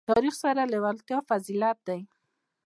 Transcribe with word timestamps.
تاریخ 0.09 0.33
سره 0.43 0.63
لېوالتیا 0.71 1.17
فضیلت 1.29 1.77
ده. 1.87 1.97